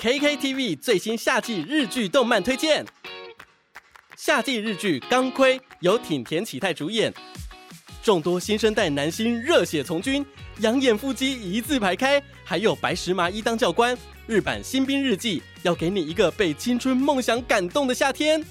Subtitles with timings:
[0.00, 2.82] KKTV 最新夏季日剧动漫推荐。
[4.16, 7.12] 夏季日剧《钢盔》由挺田启太主演，
[8.02, 10.24] 众多新生代男星热血从军，
[10.60, 13.94] 养眼腹肌一字排开，还有白石麻衣当教官。
[14.26, 18.42] 日版新兵日记要给你一个被青春梦想感动的夏天。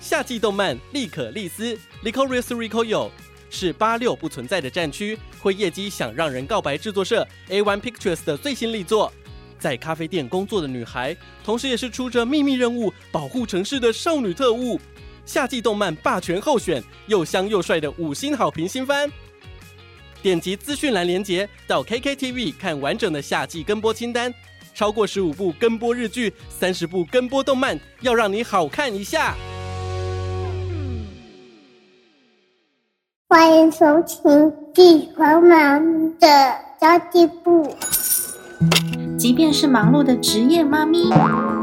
[0.00, 3.10] 夏季动漫《利可利斯》（Licorice Recoil）
[3.50, 9.12] 是八六不存在的战区，辉夜姬想让人告白制作社 A One Pictures 的最新力作。
[9.58, 14.80] 在咖啡店工作的女孩，同时也是出着秘密任务保护城市的少女特务。
[15.26, 19.10] 夏季动漫霸权候选，又香又帅的五星好评新番。
[20.22, 24.32] 点击资讯栏连接到 KKTV 看完整的夏季跟播清单，
[24.74, 29.36] 超过十五部跟播日剧，三十部跟播动漫，要让你好看一下。
[33.28, 34.30] 欢迎收听
[34.72, 36.26] 《地方妈咪的
[36.80, 37.62] 家计部》。
[39.18, 41.10] 即便是忙碌的职业妈咪，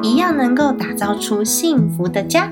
[0.01, 2.49] 一样能够打造出幸福的家。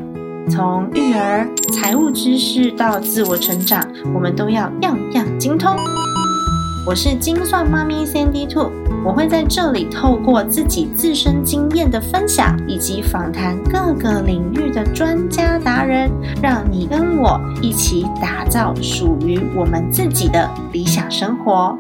[0.50, 3.82] 从育儿、财务知识到自我成长，
[4.14, 5.76] 我们都要样样精通。
[6.86, 8.70] 我是精算妈咪 Sandy Two，
[9.06, 21.78] 我会在这里透过自己自身经验的分享，以及访谈各个领域的专家达人，让你跟我一起打造属于我们自己的理想生活。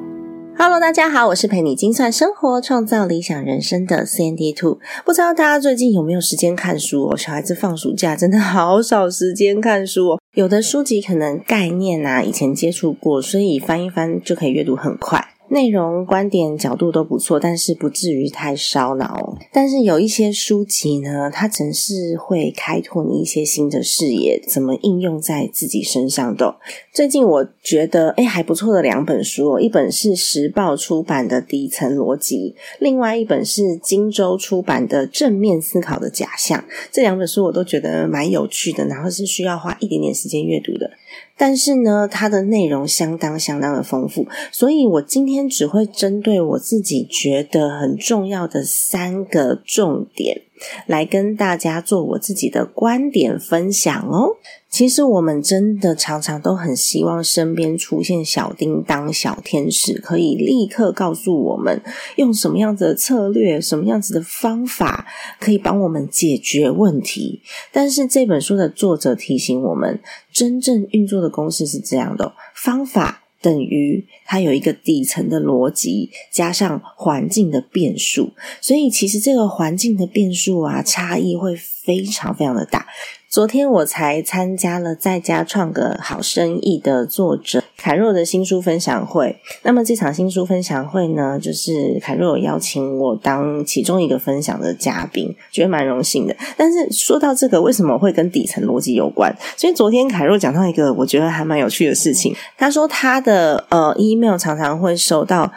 [0.66, 4.80] Hello，大家好，我是陪你精算生活、创造理想人生的 Sandy Two。
[5.04, 7.18] 不知道大家最近有没有时间看书哦？
[7.18, 10.22] 小孩子放暑假真的好少时间看书哦。
[10.36, 15.33] 有的书籍可能概念啊以前接触过，所以翻一翻就可以阅读很快。
[15.54, 19.38] 内容、观点、角度都不错，但是不至于太烧脑。
[19.52, 26.58] 但是有一些书籍呢，它真是会开拓你一些新的视野，怎么应用在自己身上的。
[26.92, 36.60] 最近我觉得哎还不错的两本书，一本是时报出版的《底层逻辑》，另外一本是荆州出版的《正面思考的假象》。
[36.92, 40.90] 这两本书我都觉得蛮有趣的，然后是需要花一点点时间阅读的。
[41.38, 50.42] 但是呢，它的内容相当相当的丰富，所以我今天只会针对我自己觉得很重要的三个重点。
[50.88, 54.38] 来跟大家做我自己的观点分享哦。
[54.74, 61.80] 其实我们真的常常都很希望身边出现小叮当、小天使，可以立刻告诉我们
[62.16, 65.06] 用什么样子的策略、什么样子的方法
[65.40, 67.44] 可以帮我们解决问题。
[67.72, 70.02] 但是这本书的作者提醒我们，
[70.32, 73.20] 真正运作的公式是这样的：方法。
[73.44, 82.88] 等于它有一个底层的逻辑，加上环境的变数，所以其实这个环境的变数啊，差异会非常非常的大。
[83.34, 89.36] 昨天我才参加了在家创个好生意的作者凯若的新书分享会。
[89.64, 96.36] 那么这场新书分享会呢，就是凯若邀请我当其中一个分享的嘉宾，觉得蛮荣幸的。
[96.56, 99.36] 但是说到这个，为什么会跟底层逻辑有关？
[99.58, 105.52] 所以昨天凯若讲到一个我觉得还蛮有趣的事情，他说他的呃 email 常常会收到。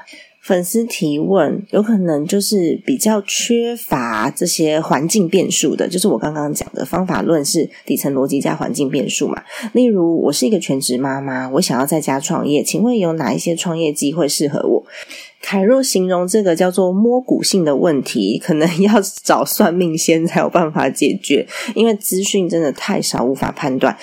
[0.46, 9.42] 粉丝提问，有可能就是比较缺乏这些环境变数的，就是我刚刚讲的方法论是底层逻辑加环境变数嘛。
[9.72, 14.84] 例如，我是一个全职妈妈，我想要在家创业，请问有哪一些创业机会适合我？
[15.42, 23.96] 凯若形容这个叫做摸骨性的问题，可能要找算命先才有办法解决，因为资讯真的太少，无法判断。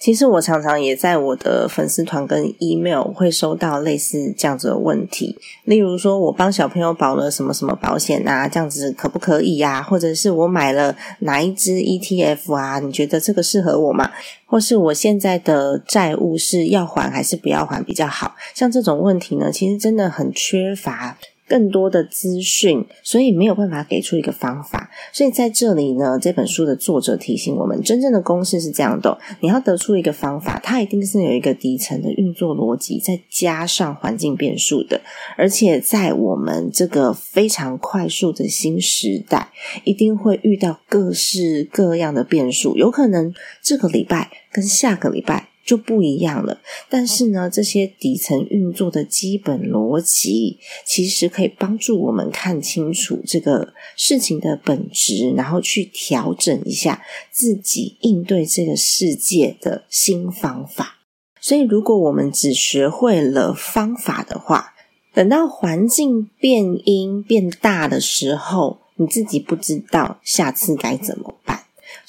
[0.00, 9.82] 其实我常常也在我的粉丝团跟 email 会收到类似这样子的问题，例如说我帮小朋友保了什么什么保险啊，这样子可不可以呀？
[9.82, 12.78] 或者是我买了哪一支 ETF 啊？
[12.78, 14.10] 你觉得这个适合我吗？
[14.46, 18.34] 或是我现在的债务是要还还是不要还比较好？
[18.54, 21.18] 像这种问题呢，其实真的很缺乏。
[21.50, 24.88] 更多的资讯，所以没有办法给出一个方法。
[25.12, 35.00] 所以在这里呢，这本书的作者提醒我们，真正的公式是这样的：你要得出一个方法，它一定是有一个底层的运作逻辑，再加上环境变数的。
[35.36, 39.48] 而且在我们这个非常快速的新时代，
[39.82, 45.48] 一定会遇到各式各样的变数，有可能这个礼拜跟下个礼拜。
[45.70, 60.96] 就不一样了，但是呢，这些底层运作的基本逻辑，其实可以帮助我们看清楚这个事情的本质，然后去调整一下自己应对这个世界的新方法。
[61.40, 64.74] 所以，如果我们只学会了方法的话，
[65.14, 71.60] 等到环境变阴变大的时候，你自己不知道下次该怎么办。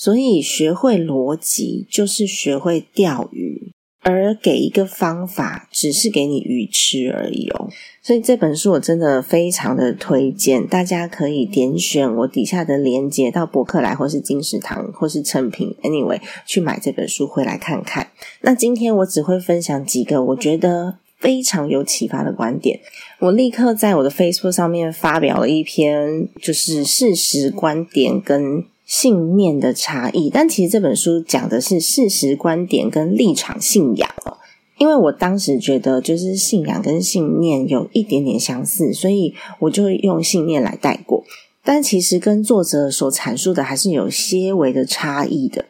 [0.04, 3.72] 所以，学会逻辑就是学会钓鱼。
[4.04, 7.70] 而给一个方法，只是给你鱼吃而已哦。
[8.02, 18.08] 所以这本书我真的非常的推荐，大家可以点选我底下的链接到博客来，或是金石堂，或是成品，anyway 去买这本书回来看看。
[18.42, 22.80] 那今天我只会分享几个我觉得非常有启发的观点。
[23.20, 30.30] 我立刻在我的 Facebook 上面发表了一篇，就是事实观点跟信念的差异。
[30.30, 34.36] 但其实这本书讲的是事实观点跟立场信仰哦。
[34.78, 41.24] 因为我当时觉得，就是信仰跟信念有一点点相似，所以我就用信念来带过。
[41.64, 45.66] 但其实跟作者所阐述的还是有些微的差异的。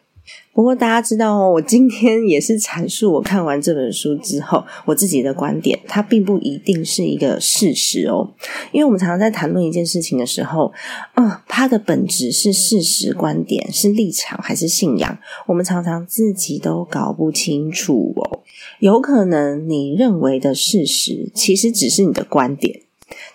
[0.54, 8.30] 不过大家知道哦，我今天也是阐述我看完这本书之后我自己的观点，它并不一定是一个事实哦。
[8.72, 10.72] 因为我们常常在谈论一件事情的时候，
[11.16, 15.18] 嗯，它的本质是事实、观点、是立场还是信仰，
[15.48, 18.40] 我们常常自己都搞不清楚哦。
[18.80, 22.82] 有可能你认为的事实，其实只是你的观点，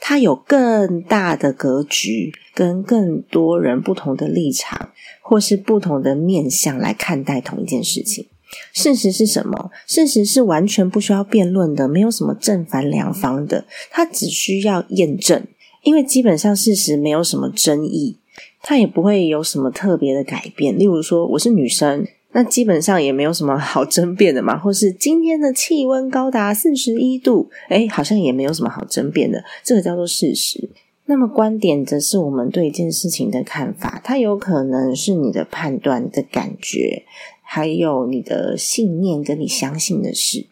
[0.00, 4.90] 它有更大的格局，跟更多人不同的立场。
[5.28, 8.26] 或是不同的面向来看待同一件事情，
[8.72, 9.72] 事实是什么？
[9.84, 15.44] 事实是完全不需要辩论的，没有什么正反两方的，它只需要验证，
[15.82, 18.18] 因为基本上事实没有什么争议，
[18.62, 20.78] 它也不会有什么特别的改变。
[20.78, 22.06] 例如说，我是女生，
[22.36, 24.58] 那基本上也没有什么好争辩的嘛。
[24.60, 30.68] 或是今天的气温高达四十一度，诶，好像也没有什么好争辩的，这个叫做事实。
[31.06, 37.04] 那么观点则是我们对一件事情的看法，它有可能是你的判断的感觉，
[37.40, 40.44] 还有你的信念跟你相信的事。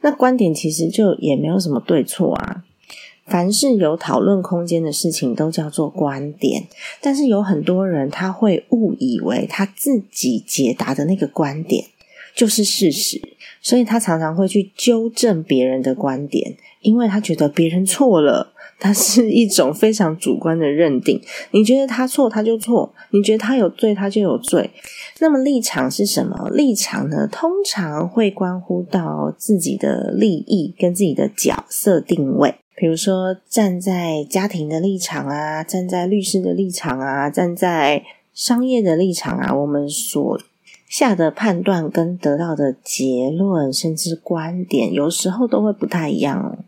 [0.00, 2.64] 那观点其实就也没有什么对错啊，
[3.26, 6.64] 凡是有讨论空间的事情都叫做观点。
[7.00, 11.86] 但是有很多人他会误以为他自己解答的那个观点
[12.34, 13.20] 就是事实，
[13.60, 18.52] 所以他常常会去纠正别人的观点，因为他觉得别人错了。
[18.78, 21.18] 它是一种非常主观的认定，
[21.52, 24.70] 你觉得他错，他就错；你觉得他有罪，他就有罪。
[25.18, 26.50] 那么立场是什么？
[26.50, 27.26] 立场呢？
[27.26, 32.56] 通常会关乎到自己的利益跟自己的角色定位。
[32.76, 40.38] 比如说，站在家庭的立场啊，站在律师的立场啊，站在商业的立场啊，我们所
[40.86, 46.58] 下的判断跟得到的结论，甚至观点，有时候都会不太一样。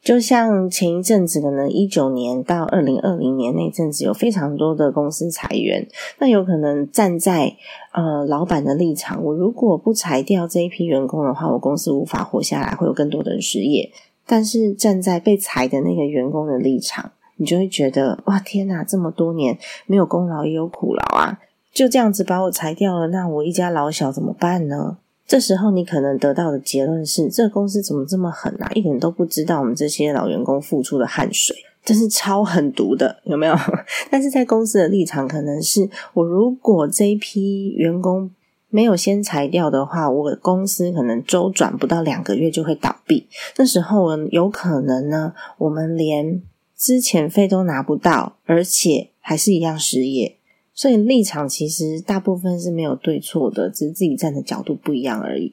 [0.00, 5.86] 就像前一阵子，可能一九年到二零二零年那阵子，有非常多的公司裁员。
[6.18, 7.54] 那有可能站在
[7.92, 13.90] 呃老板的立场，我如果不裁掉这一批员工的话，我公司无法活下来，会有更多的人失业。
[14.28, 21.40] 但是站在被裁的那个员工的立场，你就会觉得哇天哪，这么多年没有功劳也有苦劳啊，
[21.72, 24.98] 就这样子把我裁掉了，那我一家老小怎么办呢？
[25.26, 28.70] 这时候，你可能得到的结论是：这公司怎么这么狠啊？
[28.74, 31.54] 一点都不知道我们这些老员工付出的汗水，
[31.84, 33.54] 真是超狠毒的，有没有？
[34.10, 38.30] 但是在公司的立场，可能是我如果这一批员工
[38.70, 43.28] 没有先裁掉的话，我公司可能周转不到两个月就会倒闭。
[43.56, 46.42] 那时候有可能呢，我们连
[46.74, 50.37] 资遣费都拿不到，而且还是一样失业。
[50.78, 55.52] 所以立场其实大部分是没有对错的，只是自己站的角度不一样而已。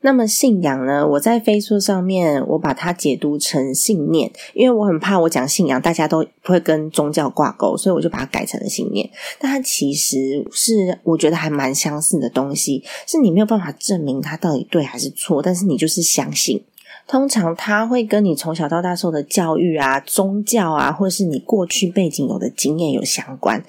[0.00, 1.06] 那么信仰呢？
[1.06, 9.10] 我在飞书上面我把它解读成信念，因为我很怕我讲信仰大家都不会跟宗教挂钩，所以我就把它改成了信念。
[9.38, 16.64] 但它其实是我觉得还蛮相似的东西，是你没有办法证明它到底对还是错，但是你就是相信。
[17.06, 23.62] 通常它会跟你从小到大受的教育啊、宗教啊，或是你过去背景有的经验有相关。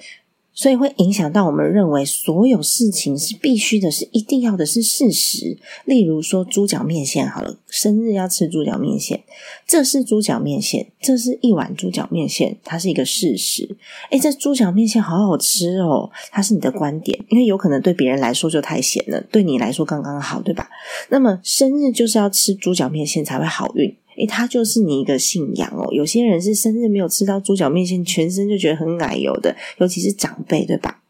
[0.54, 5.58] 所以会影响到我们认为所有事情是必须的，是一定要的，是事实。
[5.84, 9.24] 例如说猪脚面线，好了，生日要吃猪脚面线，
[9.66, 13.76] 这是猪脚面线，这是一碗猪脚面线，它是一个事实。
[14.10, 20.70] 诶这猪脚面线好好吃哦，它是你的观点，因为有可能对别人来说就太咸了，对你来说刚刚好，对吧？
[21.08, 23.92] 那么生日就是要吃猪脚面线才会好运。
[24.16, 25.88] 诶，他就是你一个信仰哦。
[25.92, 31.03] 有些人是生日没有吃到猪脚面线，全身就觉得很奶油的，尤其是长辈，对吧？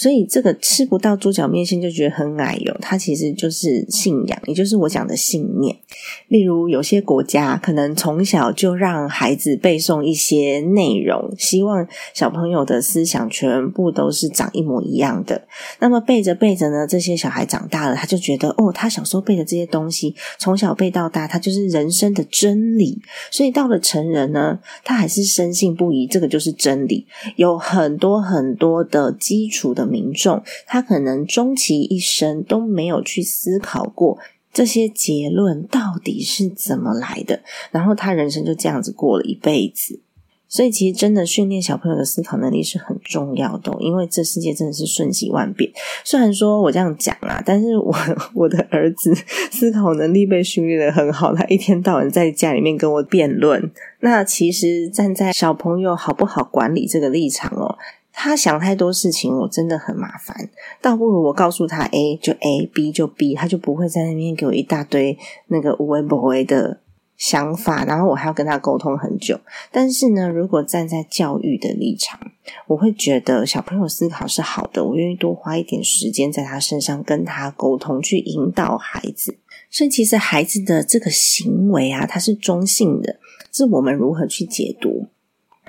[0.00, 5.76] 所以这个吃不到猪脚面线就觉得很矮油，它其实就是信仰，也就是我讲的信念。
[6.28, 15.46] 例如有些国家可能从小就让孩子背诵一些内容，希望小朋友的思想全部都是长一模一样的。
[15.80, 22.98] 那么背着背着呢，这些小孩长大了，他就觉得哦，他小时候背的这些东西，从小背到大，他就是人生的真理。
[23.30, 27.06] 所以到了成人呢，他还是深信不疑，这个就是真理。
[27.36, 29.89] 有很多很多的基础的。
[29.90, 34.18] 民众他可能终其一生都没有去思考过
[34.52, 40.00] 这些结论到底是怎么来的，然后他人生就这样子过了一辈子。
[40.52, 45.70] 所以，其实真的训练小朋友的思考能力是很重要的，因为这世界真的是瞬息万变。
[46.04, 47.94] 虽然说我这样讲啊，但是我
[48.34, 49.14] 我的儿子
[49.52, 53.70] 思考能力被训练的很好，他一天到晚在家里面跟我辩论。
[54.00, 57.78] 那其实站在小朋友好不好管理这个立场哦，
[58.12, 60.50] 他想太多事情，我真的很麻烦。
[60.80, 66.80] 倒不如我告诉他 A 就 A，B 就 B，他就不会在那边给我一大堆那个无为不为的。
[67.16, 69.38] 想法，然后我还要跟他沟通很久。
[69.70, 72.18] 但是呢，如果站在教育的立场，
[72.66, 79.36] 我会觉得小朋友思考是好的，我愿意多花一点时间在他身上跟他沟通，去引导孩子。
[79.68, 83.18] 所以，其实孩子的这个行为啊，它是中性的，
[83.52, 85.06] 是我们如何去解读。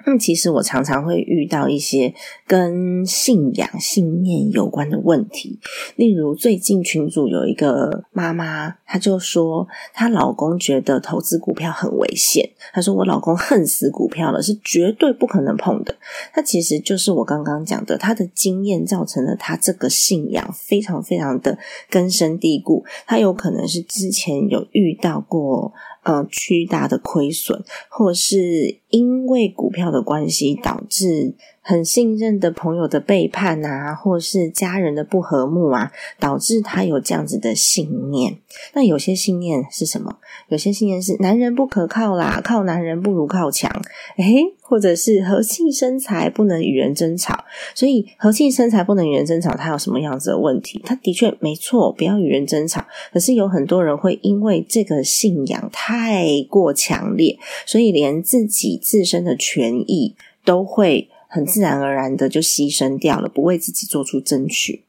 [0.06, 2.14] 那，其实我常常会遇到一些
[2.48, 5.60] 跟信仰、信念有关的问题。
[5.96, 12.50] 例如，最近群组有一个妈妈，她就说她老公觉得投资股票很危险。
[12.74, 15.96] 她说：“我老公恨死股票了，是绝对不可能碰的。”
[16.34, 21.58] 他其实就是我刚刚讲的，他的经验造成了他这个信仰非常非常的
[21.90, 22.84] 根深蒂固。
[23.06, 25.74] 他有可能是之前有遇到过。
[26.04, 38.38] 呃，巨大的亏损，或是因为股票的关系导致很信任的朋友的背叛啊，或是家人的不和睦啊，导致他有这样子的信念。
[38.74, 40.18] 那有些信念是什么？
[40.50, 43.72] 有些信念是男人不可靠啦，靠男人不如靠墙。
[44.18, 47.44] 诶或者是和气生财不能与人争吵，
[47.76, 50.82] 所以和气生财不能与人争吵，它有什么样子的问题？
[50.86, 52.86] 它的确没错，不要与人争吵。
[53.12, 60.16] 可是有很多人会因为这个信仰太过强烈，所以连自己自身的权益
[60.46, 64.84] 都会很自然而然的就牺牲掉了，不为自己做出争取。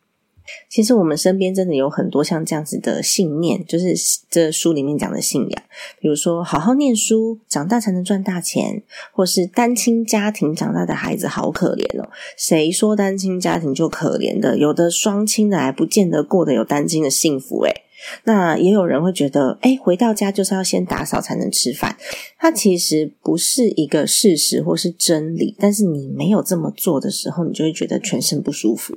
[0.68, 3.94] 其实我们身边真的有很多像这样子的信念，就是
[4.28, 5.62] 这书里面讲的信仰，
[6.00, 8.82] 比如说好好念书，长大才能赚大钱，
[9.12, 12.10] 或是单亲家庭长大的孩子好可怜哦。
[12.36, 14.58] 谁说单亲家庭就可怜的？
[14.58, 17.82] 有的双亲的还不见得过得有单亲的幸福诶
[18.24, 21.96] 那也有人会觉得，哎，回到家就是要先打扫才能吃饭。
[22.38, 28.96] 它其实不是一个事实或是真理，但是你没有这么做的时候，你就会觉得全身不舒服。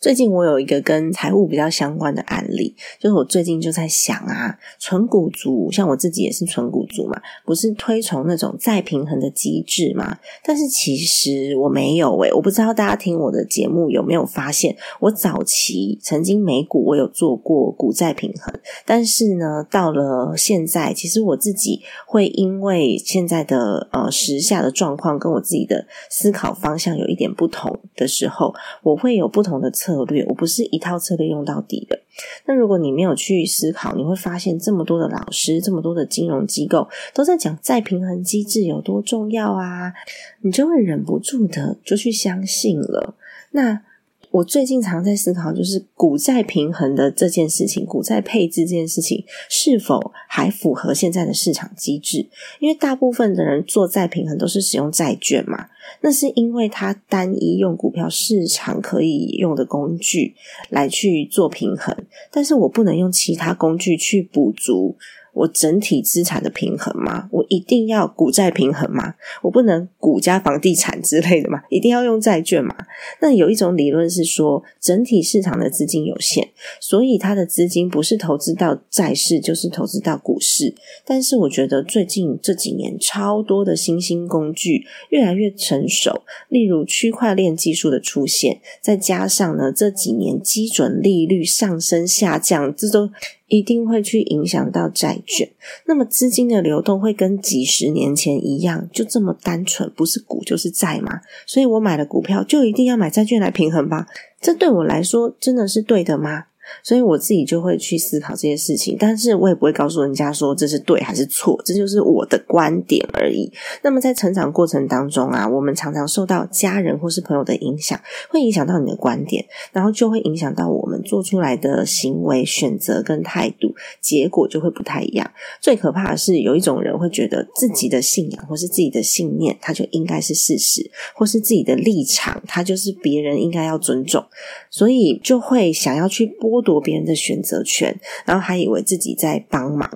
[0.00, 10.16] 最近我有一个跟财务比较相关的案例，就是我最近就在想啊，纯股族像我自己也是纯股族嘛，不是推崇那种再平衡的机制嘛？
[10.44, 18.54] 但是其实我没有诶，我不知道大家听我的节目有没有发现，我早期曾经美股我有做过股债平衡，
[18.86, 29.72] 但是呢，到了现在，其实我自己会因为现在的呃时下的状况跟我自己的思考方向有一点不同的时候，我会有不同的。
[29.78, 31.98] 策策略，我不是一套策略用到底的。
[32.46, 39.94] 那如果你没有去思考，你会发现这么多的老师，这么多的金融机构都在讲再平衡机制有多重要啊，
[40.42, 43.14] 你就会忍不住的就去相信了。
[43.52, 43.82] 那。
[44.30, 52.26] 我最近常在思考，就是股债平衡的这件事情，股债配置这件事情是否还符合现在的市场机制？
[52.60, 55.66] 因为大部分的人做债平衡都是使用债券嘛，
[56.02, 60.34] 那是因为它单一用股票市场可以用的工具
[60.68, 61.96] 来去做平衡，
[62.30, 64.96] 但是我不能用其他工具去补足。
[65.38, 67.28] 我整体资产的平衡吗？
[67.30, 69.14] 我一定要股债平衡吗？
[69.42, 71.62] 我不能股加房地产之类的吗？
[71.70, 72.74] 一定要用债券吗？
[73.20, 76.48] 那有一种理论是说，整体市场的资金有限，
[76.80, 80.74] 所以它的资金不是投资到债市，就是投资到股市。
[81.06, 93.10] 但是我觉得最近这几年超多的新兴工具越来越成熟，例如区块链技术的出现，再加上呢这几年基准利率上升下降，这都。
[93.48, 95.50] 一定会去影响到债券，
[95.86, 101.20] 那么资金的流动会跟几十年前一样，就这么单纯，不是股就是债嘛？
[101.46, 104.06] 所以我买了股票，就一定要买债券来平衡吧？
[104.40, 106.44] 这对我来说真的是对的吗？
[106.82, 113.50] 所以我自己就会去思考这些事情，但是我也不会告诉人家说这是对还是错，这就是我的观点而已。
[113.82, 117.98] 那么在成长过程当中啊，我们常常受到家人或是朋友的影响，
[118.28, 125.30] 会影响到你的观点，然后就会影响到我们做出来的行为、选择跟态度，结果就会不太一样。
[125.62, 134.24] 最可怕的是，有一种人会觉得自己的信仰或是自己的信念，它就应该是事实，或是自己的立场，它就是别人应该要尊重，
[134.70, 136.57] 所以就会想要去剥。
[136.58, 139.88] 剥夺别人的选择权，然后还以为自己在帮忙。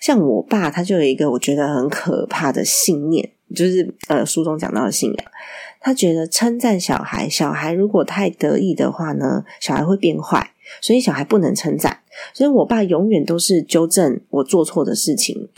[0.00, 5.26] 像我爸，他就有一个我觉得很可怕的信念，就是呃书中讲到的信仰。
[5.80, 10.50] 他觉得称赞小孩，小孩如果太得意的话呢，小孩会变坏。
[10.82, 12.00] 所以小孩不能称赞。
[12.34, 15.48] 所以我爸永远都是纠正我做错的事情。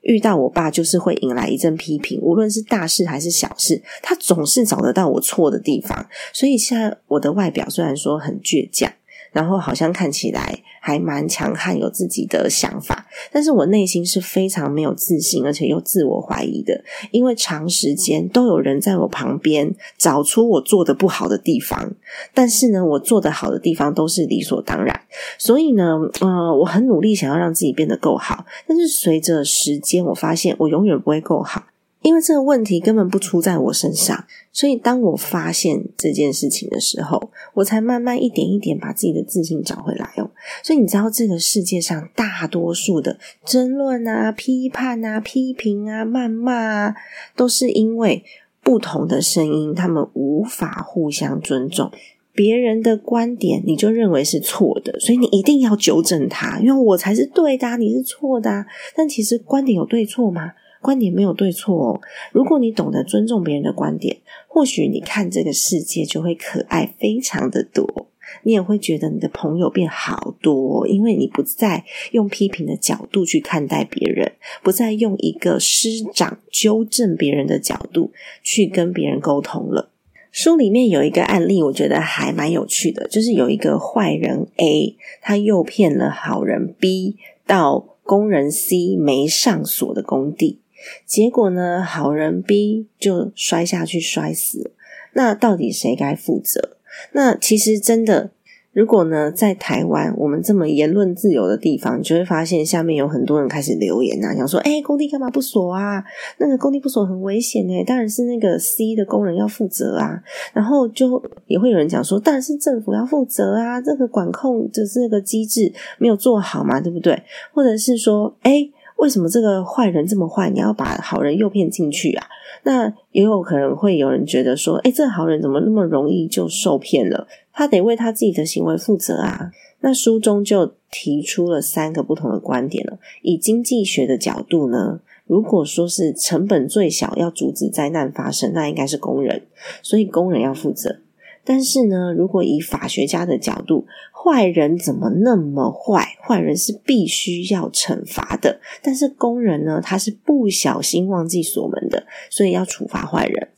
[0.00, 6.06] 遇到我爸就是会引来一阵批评，无论是大事还是小事，他总是找得到我错的地方。
[6.32, 8.92] 所以现在我的外表虽然说很倔强。
[9.32, 21.92] 然后好像看起来还蛮强悍，有自己的想法，但是我内心是非常没有自信，而且又自我怀疑的，因为长时间都有人在我旁边找出我做的不好的地方，
[22.34, 25.00] 但是呢，我做的好的地方都是理所当然，
[25.38, 31.64] 所以呢，呃，我很努力想要让自己变得够好，但是随着时间，我发现我永远不会够好。
[32.02, 40.30] 因为这个问题根本不出在我身上，所以当我发现这件事情的时候，我才慢慢一点一点把自己的自信找回来哦。
[40.62, 46.94] 所以你知道，这个世界上大多数的争论啊、批判啊、批评啊、谩骂啊，
[47.36, 48.24] 都是因为
[48.62, 51.90] 不同的声音，他们无法互相尊重。
[52.34, 58.64] 别人的观点你就认为是错的，所以你一定要纠正他，因为我才是对的，你是错的。
[58.96, 60.52] 但其实观点有对错吗？
[60.82, 62.00] 观点没有对错哦。
[62.32, 68.08] 如果你懂得尊重别人的观点，或许你看这个世界就会可爱非常的多。
[68.44, 78.10] 你也会觉得你的朋友变好多，因为你不再用批评的角度去看待别人，不再用一个师长纠正别人的角度
[78.42, 79.90] 去跟别人沟通了。
[80.30, 90.61] 书里面有一个案例，我觉得还蛮有趣的，就是有一个坏人 A，他诱骗了好人 B 到工人 C 没上锁的工地。
[91.06, 91.82] 结果呢？
[91.82, 94.70] 好人 B 就摔下去摔死了。
[95.14, 96.76] 那到底谁该负责？
[97.12, 98.30] 那其实真的，
[98.72, 106.02] 如果呢，在台湾我们这么言论自由的地方，你就会发现下面有很多人开始留言啊，想说：“哎，工地干嘛不锁啊？
[106.38, 110.22] 那个工地不锁很危险哎，当然是那个 C 的工人要负责啊。”
[110.54, 117.22] 然后就也会有人讲说：“当然是政府要负责啊，这个管控的这个机制没有做好嘛，对不对？”
[117.52, 120.48] 或者是说：“哎。”为什么这个坏人这么坏？
[120.50, 122.26] 你要把好人诱骗进去啊？
[122.64, 127.26] 那也有可能会有人觉得说：“哎，这好人怎么那么容易就受骗了？
[127.52, 129.50] 他得为他自己的行为负责啊！”
[129.80, 132.98] 那书中就提出了三个不同的观点了。
[133.22, 139.42] 以经济学的角度呢，如果说是成本最小要阻止灾难发生，那应该是工人，
[139.82, 140.98] 所以工人要负责。
[141.44, 143.84] 但是呢，如果以法学家的角度，
[144.22, 146.16] 坏人怎么那么坏？
[146.22, 148.60] 坏人是必须要惩罚的。
[148.82, 153.48] 但是工人呢，他是不小心忘记锁门的，所以要处罚坏人。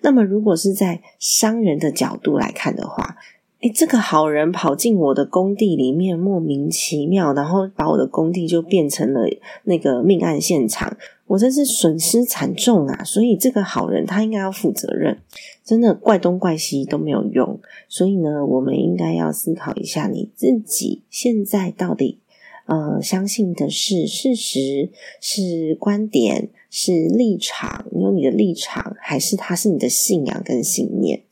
[0.00, 3.16] 那么，如果是在商人的角度来看的话，
[3.64, 9.26] 哎，这个好人跑进我的工地里面，莫名其妙，然后把我的工地就变成了
[9.62, 10.94] 那个命案现场。
[11.28, 13.02] 我真是损失惨重啊！
[13.02, 15.18] 所以这个好人他应该要负责任，
[15.64, 17.58] 真的怪东怪西都没有用。
[17.88, 22.18] 所以呢，我们应该要思考一下，你自己现在到底
[22.66, 24.90] 呃相信的是事实、
[25.22, 31.22] 是观点、是立场，你有你的立场，还是他是你的信仰跟信念？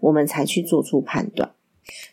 [0.00, 1.50] 我们才去做出判断。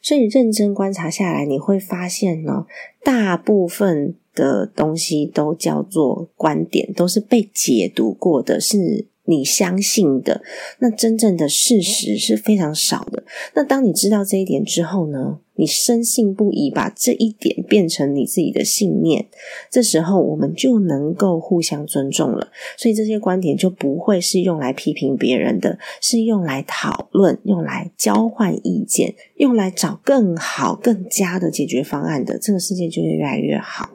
[0.02, 2.66] 所以认真观察下来，你会发现呢，
[3.04, 4.16] 大部分。
[4.36, 10.44] 的东西都叫做观点，都是被解读过的，是你相信的。
[10.80, 13.24] 那真正的事实是非常少的。
[13.54, 15.40] 那当你知道这一点之后呢？
[15.58, 19.26] 你深信不疑，把这一点变成你自己的信念，
[19.72, 22.50] 这时候我们就能够互相尊重了。
[22.78, 32.38] 所以这些观点就不会是用来批评别人的，是用来讨论、用来交换意见、用来找更好、更佳的解决方案的。
[32.38, 33.90] 这个世界就会越来越好。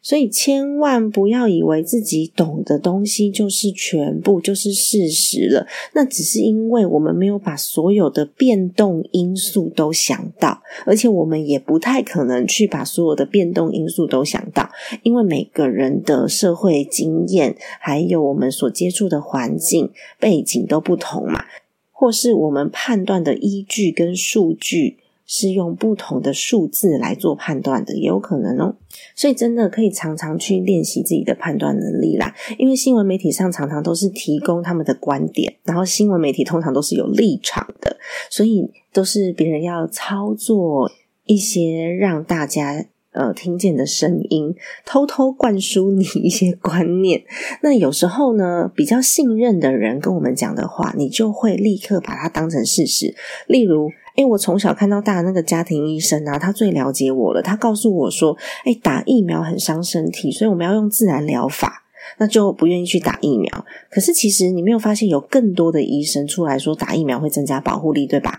[0.00, 5.66] 所以千万不要以为自己懂的东西就是全部，就是事实了。
[5.92, 10.99] 那只是因为我们没有把所有的变动因素都想到，而。
[11.00, 14.68] 而且我们也不太可能去把所有的变动因素都想到，
[15.02, 21.46] 因为每个人的社会经验，还有我们所接触的环境背景都不同嘛，
[21.90, 24.98] 或是我们判断的依据跟数据
[25.30, 28.74] 是用不同的数字来做判断的，也有可能哦。
[29.14, 32.34] 所以真的可以常常去练习自己的判断能力啦。
[32.58, 37.96] 因为新闻媒体上常常都是提供他们的观点，然后新闻媒体通常都是有立场的，
[38.28, 38.70] 所以。
[38.92, 40.90] 都是别人要操作
[41.24, 44.52] 一些让大家呃听见的声音，
[44.84, 47.22] 偷偷灌输你一些观念。
[47.62, 53.14] 那有时候呢，比较信任的人跟我们讲的话，你就会立刻把它当成事实。
[53.46, 53.88] 例如，
[54.20, 57.40] 诶我从小看到大那个家庭医生啊，他最了解我了。
[57.40, 61.84] 他告诉我说，诶打疫苗很伤身体，所以我们要用自然疗法，
[62.18, 63.64] 那就不愿意去打疫苗。
[63.90, 68.38] 可是其实你没有发现有更多的医生出来说打疫苗会增加保护力，对吧？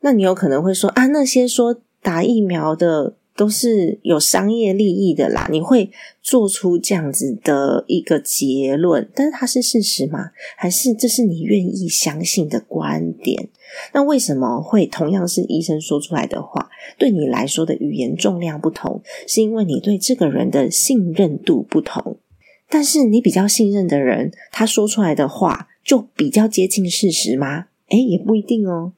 [0.00, 5.48] 那你有可能会说啊，那些说打疫苗的都是有商业利益的啦。
[5.50, 5.90] 你会
[6.22, 10.30] 做出这样子的一个结论，但是它是事实吗？
[10.56, 13.48] 还是这是你愿意相信的观点？
[13.94, 16.68] 那为什么会同样是医生说出来的话，
[16.98, 19.02] 对你来说的语言重量不同？
[19.26, 22.18] 是因为你对这个人的信任度不同。
[22.68, 27.66] 但是你比较信任的人，他说出来的话就比较接近事实吗？
[27.88, 28.92] 诶，也不一定哦，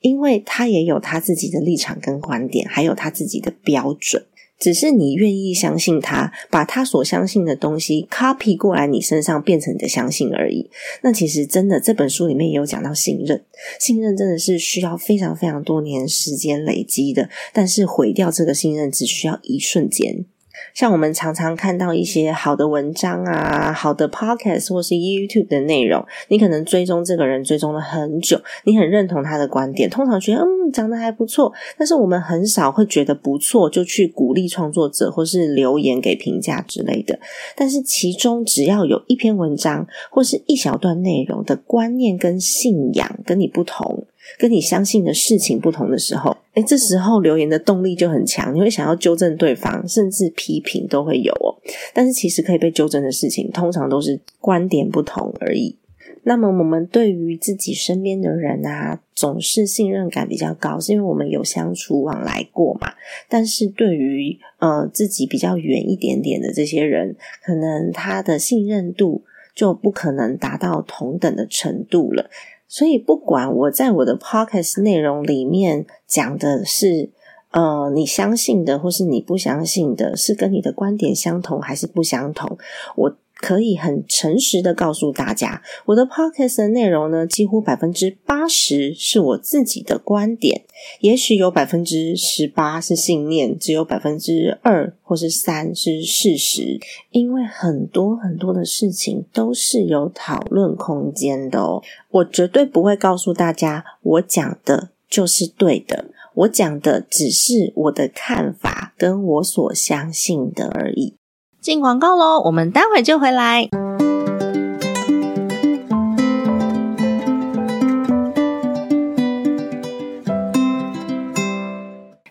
[0.00, 4.24] 因为他也有他自己的立场跟观点，还有他自己的标准。
[4.58, 10.68] 只是你愿意相信他，把他所相信的东西 copy 过来你身上，变成你的相信而已。
[11.00, 13.42] 那其实真的这本书里面也有讲到信任，
[13.78, 20.26] 信任真的是需要非常非常多年时间累积的，但是毁掉这个信任只需要一瞬间。
[20.74, 37.18] 像我们常常看到一些好的文章啊，好的 podcast 或是 YouTube 的内容，你可能追踪这个人追踪了很久，你很认同他的观点，通常觉得嗯讲的还不错，但是我们很少会觉得不错就去鼓励创作者或是留言给评价之类的。
[37.56, 44.06] 但是其中只要有一篇文章或是一小段内容的观念跟信仰跟你不同。
[44.38, 51.56] 跟你相信的事情不同的时候，哎，这时候留言的动力就很强，你会想要纠正对方，甚至批评都会有哦。
[51.94, 55.76] 但是其实可以被纠正的事情，通常都是观点不同而已。
[56.22, 62.92] 那么我们对于自己身边的人啊，总是信任感比较高，是因为我们有相处往来过嘛。
[63.26, 69.22] 但是对于呃自己比较远一点点的这些人，可能他的信任度
[69.54, 72.28] 就不可能达到同等的程度了。
[72.70, 77.10] 所以，不管我在我的 p o c k e t 内容里面讲的是，
[77.50, 82.56] 呃，你相信的，或是你不相信的，是跟你的观点相同还是不相同，
[82.96, 83.16] 我。
[83.40, 90.62] 可以很诚实的告诉大家，我的 podcast 的内容呢，几乎百分之八十是我自己的观点，
[91.00, 96.78] 也许有百分之十八是信念，只有百分之二或是三是事实。
[97.10, 111.14] 因为很多很多的事情都是有讨论空间的哦，我绝对不会告诉大家我讲的就是对的，我讲的只是我的看法跟我所相信的而已。
[111.60, 113.68] 进广告喽，我们待会就回来。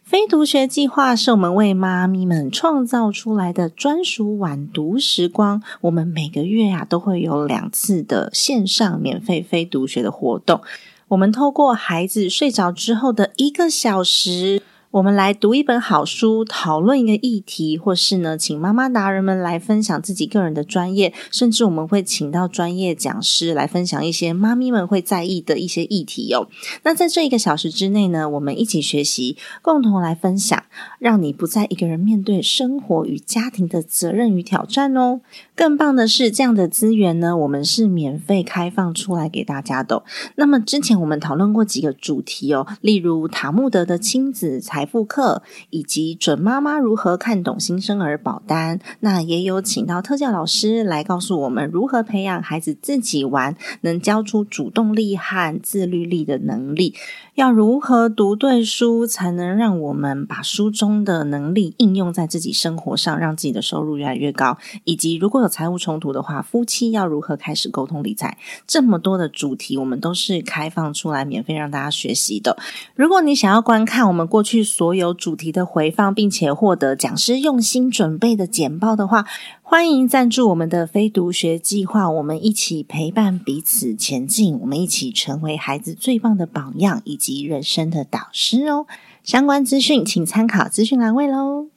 [0.04, 5.62] 非读学计划是我们为妈咪们创造出来的专属晚读时光。
[5.82, 10.62] 我们每个月啊都会有两次的线上免费非读学的活动。
[11.10, 14.64] 我们透过孩子睡着之后的一个小时。
[14.92, 26.48] 我们来读一本好书，讨论一个议题，或是呢，请妈妈达人们来分享自己个人的专业，甚至我们会请到专业讲师来分享一些妈咪们会在意的一些议题哦。
[26.82, 30.64] 那在这一个小时之内呢，我们一起学习，共同来分享，
[30.98, 35.22] 让你不再一个人面对生活与家庭的责任与挑战哦。
[35.54, 40.02] 更棒的是，这样的资源呢，我们是免费开放出来给大家的。
[40.34, 48.80] 那么之前我们讨论过几个主题哦，例如塔木德的亲子财富课，以及准妈妈如何看懂新生儿保单。
[49.02, 56.96] 那也有请到特教老师来告诉我们如何培养孩子自己玩，能教出主动力和自律力的能力。
[57.36, 64.58] 要如何读对书，才能让我们把书中的能力应用在自己生活上，让自己的收入越来越高？
[64.86, 68.38] 以及如果有财务冲突的话，夫妻要如何开始沟通理财？
[68.66, 72.58] 这么多的主题，我们都是开放出来免费让大家学习的。
[72.96, 79.26] 如果你想要观看我们过去所有主题的回放，并且获得讲师用心准备的简报的话，
[79.64, 88.86] 欢迎赞助我们的非读学计划，我们一起陪伴彼此前进，我们一起成为孩子最棒的榜样以及人生的导师哦。
[89.24, 91.68] 相关资讯请参考资讯栏位喽。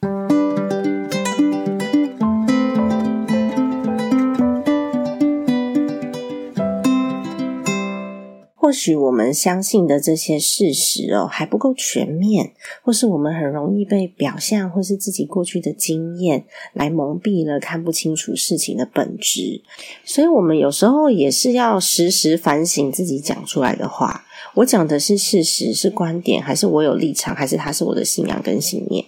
[8.72, 19.62] 许我们相信的这些事实哦还不够全面，或是我们很容易被表象或是自己过去的经验来蒙蔽了，看不清楚事情的本质。
[20.04, 29.04] 所以，我们有时候也是要时时反省自己讲出来的话：我讲的是事实，是观点，还是我有立场，还是它是我的信仰跟信念？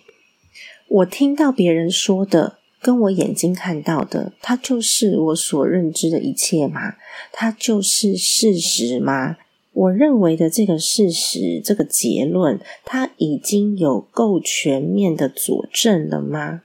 [0.88, 6.94] 我听到别人说的，跟我眼睛看到的，它就是我所认知的一切吗？
[7.33, 9.37] 它就是事实吗？
[9.74, 16.62] 我认为的这个事实，这个结论，它已经有够全面的佐证了吗？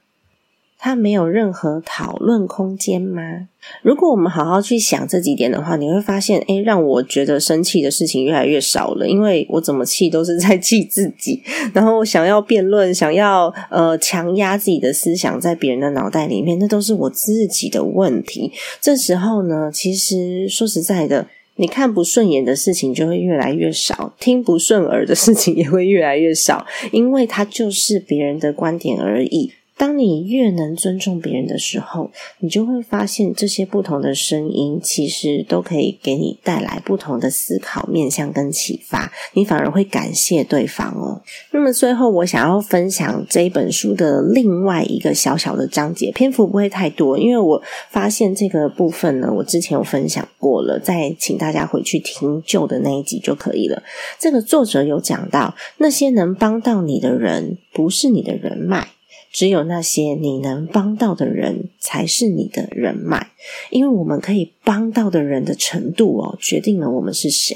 [0.81, 3.49] 它没有任何讨论空间吗？
[3.81, 9.05] 如果我们好好去想这几点的话，你会发现，诶，让我觉得生气的事情越来越少了。
[9.05, 11.43] 因为我怎么气都是在气自己，
[11.73, 18.53] 然后想要辩论，想要呃强压自己的思想在别人的脑袋里面，那都是我自己的问题。
[18.79, 21.27] 这时候呢，其实说实在的，
[21.59, 29.51] 你看不顺眼的事情就会越来越少，听不顺耳的事情也会越来越少，因为它就是别人的观点而已。
[29.79, 41.21] 当你越能尊重别人的时候，你就会发现这些不同的声音其实都可以给你带来不同的思考面向跟启发，你反而会感谢对方哦。
[41.51, 53.81] 那么最后，我想要分享这一本书的另外一个小小的章节，篇幅不会太多，因为我发现这个部分呢，我之前有分享过了，再请大家回去听旧的那一集就可以了。
[54.19, 58.89] 这个作者有讲到，那些能帮到你的人，不是你的人脉。
[59.31, 63.31] 只有那些你能帮到的人，才是你的人脉，
[63.69, 67.55] 因为我们可以帮到的人的程度哦，决定了我们是谁。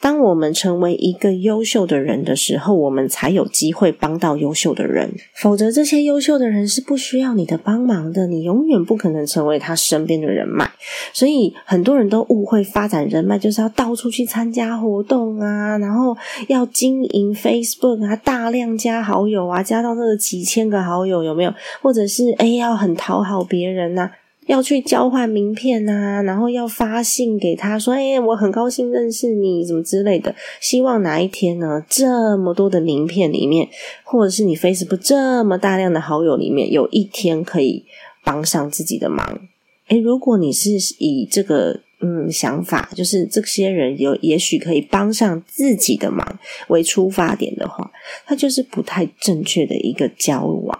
[0.00, 5.10] 当我们成为一个优秀的人的时候，我们才有机会帮到优秀的人。
[5.34, 10.70] 否则，这些优秀的人是不需要你的帮忙的，你永远不可能成为他身边的人脉。
[11.12, 16.16] 所以，很多人都误会发展人脉就是要到处去参加活动啊，然后
[16.48, 21.52] 要经营 Facebook 啊，大量加好友啊，加到这个几千个好友有没有？
[21.82, 24.10] 或者是哎，要很讨好别人呐。
[24.50, 30.34] 要去交换名片啊，然后要发信给他说：“哎，我很高兴认识你，什么之类的。
[30.60, 33.68] 希望哪一天呢，这么多的名片里面，
[34.02, 37.84] 或者是你 Facebook 这么大量的好友里面，有一天可以
[38.24, 39.40] 帮上自己的忙。
[39.86, 47.88] 哎，如果你是以这个嗯想法，就是这些人有也许可以帮上自己的忙为出发点的话，
[48.26, 50.76] 他就是不太正确的一个交往，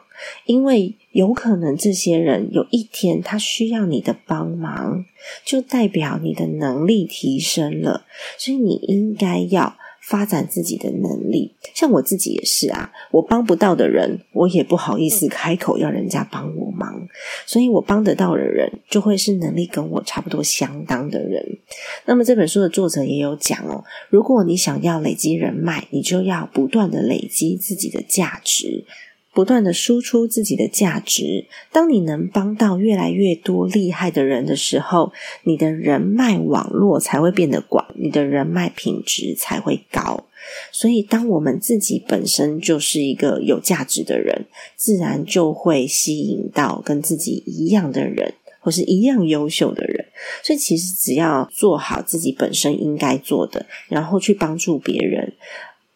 [0.47, 0.97] 因为。
[1.13, 5.05] 有可能这些人有一天他需要你的帮忙，
[5.45, 8.07] 就代表你的能力提升了，
[8.39, 11.57] 所以你应该要发展自己的能力。
[11.75, 17.09] 像我自己也是啊，我帮不到的人，我也不好意思开口要人家帮我忙，
[17.45, 21.59] 所以我帮得到的人，就会是能力跟我差不多相当的人。
[22.07, 28.87] 那么这本书的作者也有讲哦，如果你想要累积人脉，你就要不断的累积自己的价值。
[29.33, 35.13] 不断的输出自己的价值，当你能帮到越来越多厉害的人的时候，
[35.45, 40.27] 你的人脉网络才会变得广，你的人脉品质才会高。
[40.73, 50.07] 所以，当我们自己本身就是一个有价值的人，自然就会吸引到跟自己一样的人，或是一样优秀的人。
[50.43, 55.35] 所以，其实只要做好自己本身应该做的，然后去帮助别人。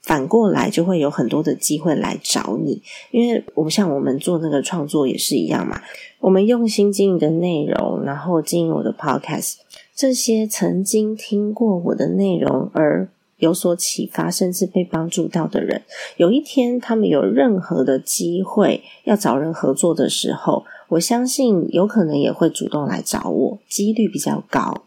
[0.04, 5.80] 反过来就会有很多的机会来找你，因为我们像我们做那个创作也是一样嘛。
[6.20, 9.54] 我们用心经营的内容，然后经营我的 podcast，
[9.94, 15.80] 这些曾经听过我的内容而有所启发，甚至被帮助到的人，
[16.18, 24.84] 有一天他们有任何的机会要找人合作的时候，我相信有可能也会主动来找我，几率比较高。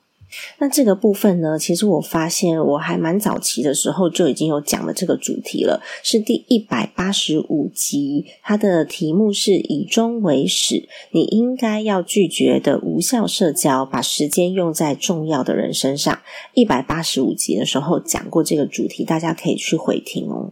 [0.59, 16.19] 那这个部分呢，其实我发现我还蛮早期的时候就已经有讲了这个主题了，是第一百八十五集，它的题目是以终为始，你应该要拒绝的无效社交，把时间用在重要的人身上。
[16.53, 20.51] 一百八十五集的时候讲过这个主题，大家可以去回听哦。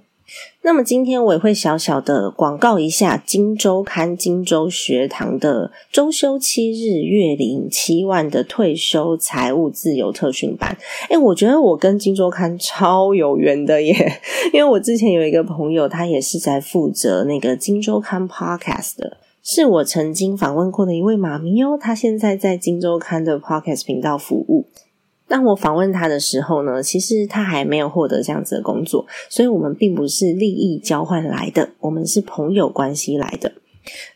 [0.63, 10.75] 那么今天我也会小小的广告一下《金周刊》金周学堂的周休七日月领七万的退休财务自由特训班。
[11.09, 14.19] 诶我觉得我跟《金周刊》超有缘的耶，
[14.51, 24.65] 因为我之前有一个朋友，他也是在负责那个《金周刊》Podcast 的，是我曾经访问过的一位妈咪哦，他现在在《金周刊》的 Podcast 频道服务。
[25.27, 33.51] 当我访问他的时候呢，其实他还没有获得这样子的工作，所以我们并不是利益交换来的，我们是朋友关系来的。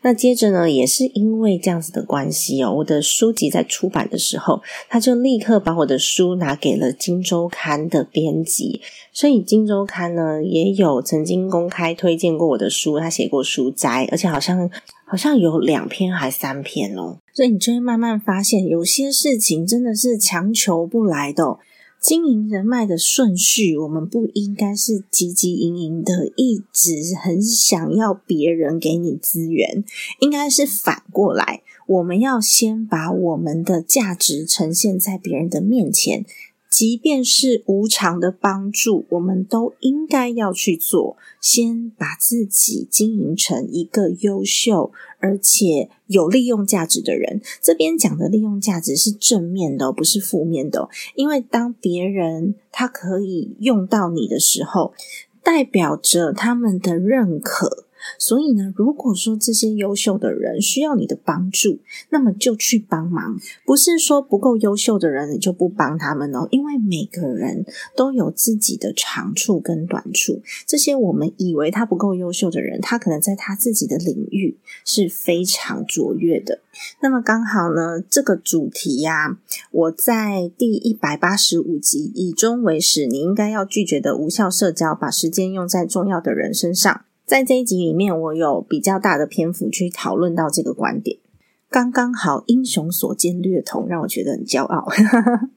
[0.02, 8.80] 那接着呢，也是因为这样子的关系哦，我的书籍在出版的时候，他就立刻把我的书拿给了《金周刊》的编辑，
[9.12, 14.68] 所以《金周刊》呢也有曾经公开推荐过我的书，他写过书摘，而且好像
[15.10, 21.58] 好像有两篇还三篇哦，所以你就会慢慢发现，有些事情真的是强求不来的。
[22.00, 29.82] 经营人脉的顺序，我们不应该是汲汲营营的，一直很想要别人给你资源，
[30.20, 36.24] 应该是反过来，我们要先把我们的价值呈现在别人的面前，
[36.70, 41.16] 即便是无偿的帮助，我们都应该要去做。
[41.40, 47.40] 先把自己经营成一个优秀而且有利用价值的人。
[47.60, 50.88] 这边讲的利用价值是正面的，不是负面的。
[51.16, 54.94] 因为当别人他可以用到你的时候，
[55.42, 57.86] 代表着他们的认可。
[58.18, 63.38] 所以呢，如果说这些优秀的人需要你的帮助，那么就去帮忙。
[63.64, 67.64] 不是说不够优秀的人你就不帮他们哦，因为每个人
[67.96, 70.42] 都有自己的长处跟短处。
[70.66, 76.60] 这些我们以为他不够优秀的人，他可能在他自己的领域是非常卓越的。
[77.00, 79.38] 那么刚好呢，这个主题呀，
[79.70, 87.02] 我在第一百八十五集以终为始，你应该要拒绝的无效社交，把时间用在重要的人身上。
[87.30, 91.16] 在这一集里面，我有比较大的篇幅去讨论到这个观点，
[91.68, 94.88] 刚刚好英雄所见略同，让我觉得很骄傲。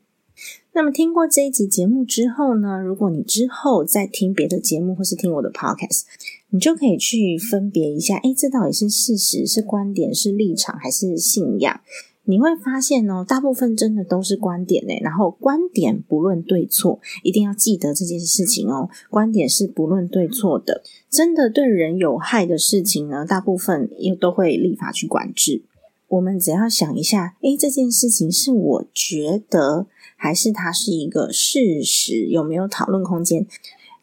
[0.74, 6.04] 那么听过这一集节目之后呢，如果你之后再听别的节目或是听我的 podcast，
[6.52, 11.82] 你就可以去分别一下，哎，这到底是事实、是观点、是立场还是信仰？
[12.26, 14.94] 你会发现哦，大部分真的都是观点呢。
[15.02, 18.90] 然后观点不论对错，一定要记得这件事情哦。
[19.10, 25.64] 观点是不论对错的，真的对人有害的事情呢，大部分又都会立法去管制。
[26.08, 32.28] 我们只要想一下，诶，这件事情是我觉得，还是它是一个事实？
[32.28, 33.48] 有没有讨论空间？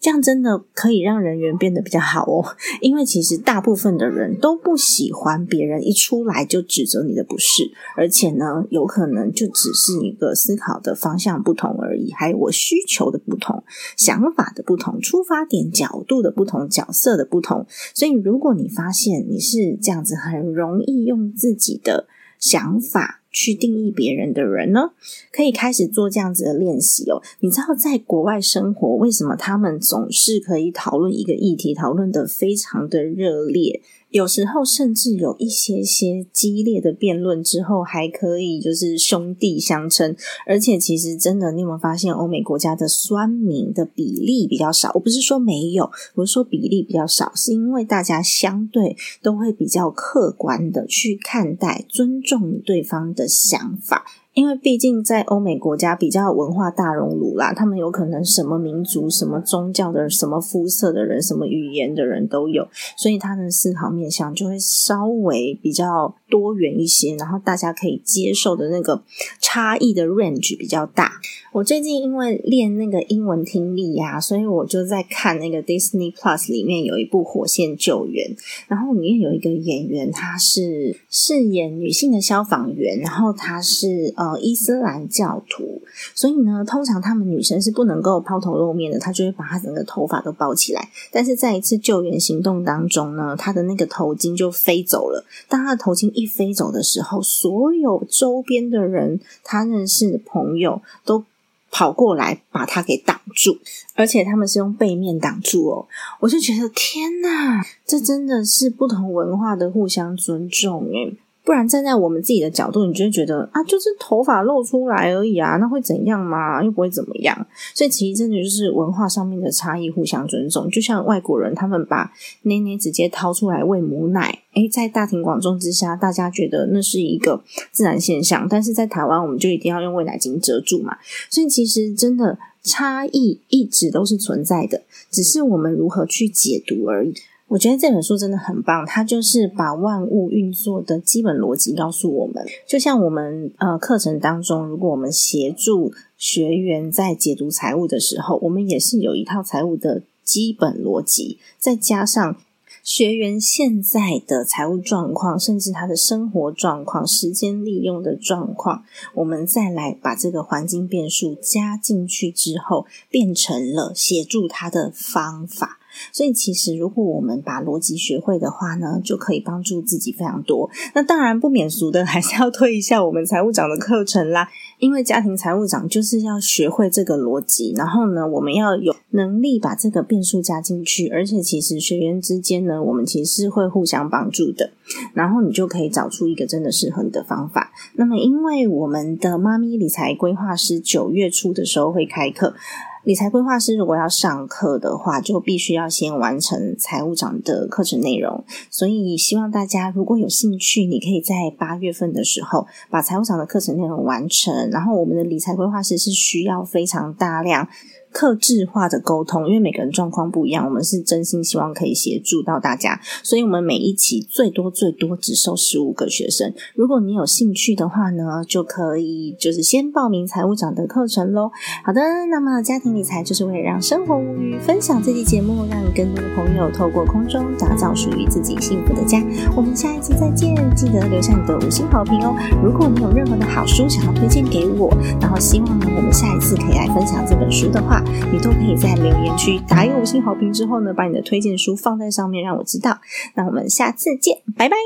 [0.01, 13.63] 这样真的可以让人缘变得比较好哦， 因为其实大部分的人都不喜欢别人一出来就指责你的不是，而且呢，有可能就只是一个思考的方向不同而已，还有我需求的不同、
[13.97, 17.67] 想法的不同、出发点角度的不同、角色的不同。
[17.95, 22.07] 所以，如果你发现你是这样子，很容易用自己的
[22.39, 23.20] 想法。
[23.31, 24.91] 去定义别人的人呢，
[25.33, 27.23] 可以开始做这样子的练习哦。
[27.41, 33.81] 你知道，在国外生活，为什么他们总是可以讨论一个议题，讨论的非常的热烈？
[34.11, 40.17] 有时候甚至有一些些激烈的辩论之后，还可以就是兄弟相称。
[40.47, 44.91] 而且其实真的，你有没有发现欧美国家的酸民的比例比较少？
[44.95, 54.05] 我不是说没有，我是说比例比较少，是因为大家相对都会比较客观的去看待、尊重对方的想法。
[54.33, 69.03] 因为毕竟在欧美国家比较文化大熔炉啦，他们有可能什么民族、什么宗教的、什么肤色的人、什么语言的人都有，所以他的思考面向就会稍微比较多元一些，然后大家可以接受的那个
[69.41, 71.13] 差异的 range 比较大。
[71.53, 78.31] 我最近因为练那个英文听力呀，所以我就在看那个 Disney Plus 里面有一部《火线救援》，
[78.69, 85.81] 然后里面有一个演员，他是饰演女性的消防员，然后他是呃伊斯兰教徒，
[86.15, 90.91] 所以呢，通常他们女生是不能够抛头露面的，她就会把她整个头发都包起来。
[91.11, 95.25] 但是在一次救援行动当中呢，她的那个头巾就飞走了。
[95.49, 101.25] 当她的头巾一飞走的时候，所有周边的人，她认识的朋友都。
[101.73, 103.57] 跑过来把他给挡住，
[103.95, 105.87] 而且他们是用背面挡住哦，
[106.19, 116.63] 我就觉得天哪，这真的是不同文化的互相尊重诶不然站在我们自己的角度，你就会觉得啊，就是头发露出来而已啊，那会怎样嘛？
[116.63, 117.47] 又不会怎么样。
[117.75, 120.71] 所以其实真的就是文化上面的差异，互相尊重。
[120.71, 128.47] 就像外国人，他们把奶奶直接掏出来喂母奶，诶，在大庭广众之下，大家觉得那是一个自然现象。
[128.49, 130.99] 但是在台湾，我们就一定要用喂奶巾遮住嘛。
[131.31, 137.15] 所以其实真的差异一直都是存在的，只是我们如何去解读而已。
[137.51, 142.47] 我觉得这本书真的很棒，它就是把万物运作的基本逻辑告诉我们。
[142.65, 152.37] 就像我们呃课程当中，如果我们协助学员在解读财务的时候，我们也是有一套财务的基本逻辑，再加上
[152.85, 158.85] 学员现在的财务状况，甚至他的生活状况、时间利用的状况，
[159.15, 165.80] 我们再来把这个环境变数加进去之后，变成了协助他的方法。
[166.13, 170.71] 所以，其实如果我们把逻辑学会的话呢，就可以帮助自己非常多。
[170.95, 174.49] 那当然不免俗的， 还是要推一下我们财务长的课程啦。
[174.79, 181.09] 因为家庭财务长就是要学会这个逻辑，然后呢，我们要有能力把这个变数加进去。
[181.09, 184.71] 而且，其实学员之间呢，我们其实是会互相帮助的。
[185.13, 187.73] 然后，你就可以找出一个真的适合你的方法。
[187.95, 192.55] 那么，因为我们的妈咪理财规划师九月初的时候会开课。
[193.03, 198.45] 理财规划师如果要上课的话，就必须要先完成财务长的课程内容。
[198.71, 204.71] 所以希望大家如果有兴趣，你可以在八月份的时候把财务长的课程内容完成。
[204.71, 207.67] 然后我们的理财规划师是需要非常大量。
[208.13, 216.53] 克制化的沟通，因为每个人状况不一样，我们是真心希望可以协助到大家，所以我们每一期最多最多只收十五个学生。
[216.75, 221.51] 如果你有兴趣的话呢，就可以就是先报名财务长的课程喽。
[221.85, 222.01] 好的，
[222.31, 229.23] 那么家庭理财就是为了让生活无虞，分享这期节目，让更多的朋友透过空中打造属于自己幸福的家。
[229.57, 232.35] 我们下一次再见，记得留下你的五星好评哦。
[232.63, 238.00] 如果你有任何的好书想要推荐给我，然后希望呢我们下一次可以来分享这本书的话。
[238.33, 242.99] 你都可以在留言区打一个五星好评之后呢，把你的推荐书放在上面，让我知道。
[243.35, 244.77] 那我们下次见，拜拜。